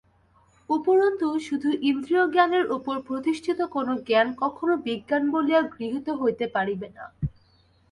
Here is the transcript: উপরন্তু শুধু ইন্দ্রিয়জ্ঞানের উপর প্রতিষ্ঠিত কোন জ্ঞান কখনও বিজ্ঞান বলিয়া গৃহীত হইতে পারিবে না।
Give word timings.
উপরন্তু 0.69 1.27
শুধু 1.39 1.69
ইন্দ্রিয়জ্ঞানের 1.83 2.65
উপর 2.71 2.95
প্রতিষ্ঠিত 3.01 3.59
কোন 3.71 3.87
জ্ঞান 4.07 4.27
কখনও 4.41 4.75
বিজ্ঞান 4.85 5.23
বলিয়া 5.31 5.61
গৃহীত 5.73 6.07
হইতে 6.21 6.45
পারিবে 6.55 6.87
না। 6.89 7.05